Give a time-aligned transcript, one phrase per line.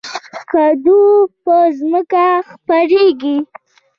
[0.51, 1.01] کدو
[1.43, 3.37] په ځمکه خپریږي